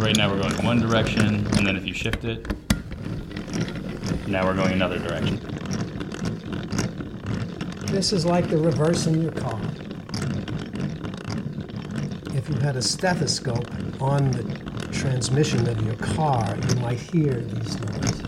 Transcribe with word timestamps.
right 0.00 0.16
now 0.16 0.32
we're 0.32 0.40
going 0.40 0.64
one 0.64 0.80
direction, 0.80 1.26
and 1.26 1.66
then 1.66 1.76
if 1.76 1.86
you 1.86 1.92
shift 1.92 2.24
it, 2.24 2.46
now 4.26 4.46
we're 4.46 4.54
going 4.54 4.72
another 4.72 4.98
direction. 4.98 5.36
This 7.86 8.12
is 8.14 8.24
like 8.24 8.48
the 8.48 8.56
reverse 8.56 9.06
in 9.06 9.20
your 9.20 9.32
car. 9.32 9.60
If 12.34 12.48
you 12.48 12.54
had 12.60 12.76
a 12.76 12.82
stethoscope 12.82 13.70
on 14.00 14.30
the 14.30 14.88
transmission 14.90 15.68
of 15.68 15.84
your 15.84 15.96
car, 15.96 16.56
you 16.56 16.76
might 16.76 16.98
hear 16.98 17.34
these 17.34 17.78
noises. 17.80 18.20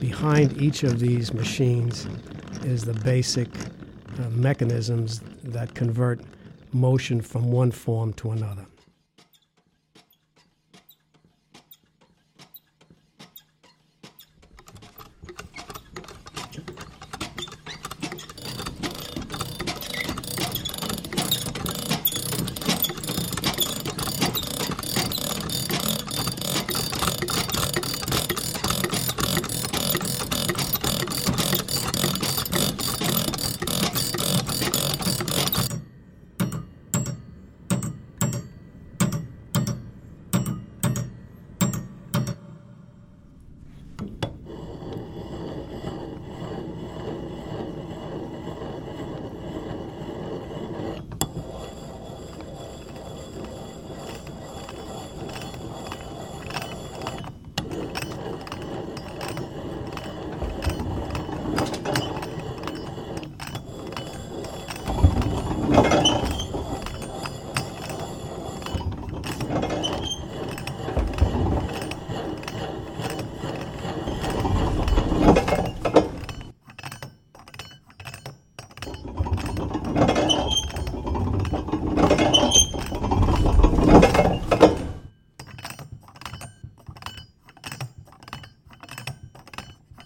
Behind 0.00 0.60
each 0.60 0.82
of 0.82 0.98
these 0.98 1.32
machines 1.32 2.08
is 2.64 2.82
the 2.82 2.94
basic 3.04 3.48
uh, 4.18 4.30
mechanisms 4.30 5.20
that 5.44 5.74
convert 5.74 6.20
motion 6.74 7.20
from 7.22 7.50
one 7.50 7.70
form 7.70 8.12
to 8.14 8.30
another. 8.32 8.66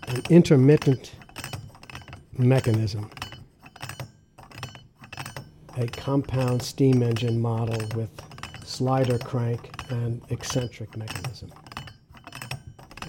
An 0.08 0.22
intermittent 0.30 1.12
mechanism, 2.36 3.10
a 5.76 5.86
compound 5.88 6.62
steam 6.62 7.02
engine 7.02 7.41
model 7.41 7.80
with 7.97 8.10
slider 8.64 9.18
crank 9.18 9.70
and 9.91 10.22
eccentric 10.30 10.97
mechanism. 10.97 11.50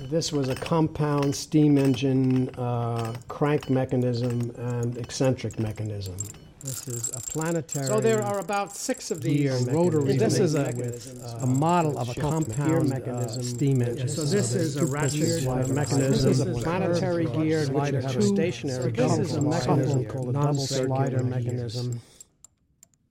This 0.09 0.31
was 0.31 0.49
a 0.49 0.55
compound 0.55 1.35
steam 1.35 1.77
engine 1.77 2.49
uh, 2.57 3.13
crank 3.27 3.69
mechanism 3.69 4.51
and 4.57 4.97
eccentric 4.97 5.59
mechanism. 5.59 6.15
This 6.61 6.87
is 6.89 7.09
a 7.15 7.21
planetary. 7.21 7.87
So 7.87 8.01
there 8.01 8.21
are 8.21 8.39
about 8.39 8.75
six 8.75 9.11
of 9.11 9.21
these 9.21 9.39
gear 9.39 9.73
rotary. 9.73 10.17
This 10.17 10.39
is 10.39 10.55
a, 10.55 10.63
mechanisms, 10.63 11.23
a 11.41 11.45
model 11.45 11.97
of 11.97 12.09
a 12.09 12.13
gear 12.13 12.23
compound 12.23 12.89
mechanism, 12.89 13.39
uh, 13.39 13.43
steam 13.43 13.81
engine. 13.81 14.09
So 14.09 14.23
this 14.23 14.55
is 14.55 14.75
a 14.75 14.85
ratchet 14.85 15.43
This 15.45 15.69
mechanism. 15.69 16.11
This 16.11 16.25
is 16.25 16.41
a 16.41 16.45
planetary 16.47 17.25
geared 17.27 17.67
slider 17.67 18.01
two 18.01 18.21
stationary. 18.21 18.83
so 18.83 18.89
this 18.89 19.17
is 19.19 19.35
a 19.35 19.41
mechanism 19.41 19.99
slider, 19.99 20.09
called 20.09 20.29
a 20.29 20.31
non-slider 20.33 21.23
mechanism, 21.23 22.01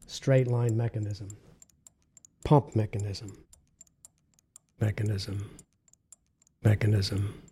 straight 0.06 0.46
line 0.46 0.76
mechanism, 0.76 1.28
pump 2.44 2.76
mechanism, 2.76 3.32
mechanism, 4.78 5.50
mechanism. 6.62 7.47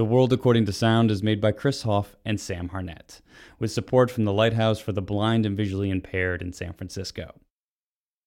The 0.00 0.06
World 0.06 0.32
According 0.32 0.64
to 0.64 0.72
Sound 0.72 1.10
is 1.10 1.22
made 1.22 1.42
by 1.42 1.52
Chris 1.52 1.82
Hoff 1.82 2.16
and 2.24 2.40
Sam 2.40 2.70
Harnett, 2.70 3.20
with 3.58 3.70
support 3.70 4.10
from 4.10 4.24
the 4.24 4.32
Lighthouse 4.32 4.78
for 4.78 4.92
the 4.92 5.02
Blind 5.02 5.44
and 5.44 5.54
Visually 5.54 5.90
Impaired 5.90 6.40
in 6.40 6.54
San 6.54 6.72
Francisco. 6.72 7.34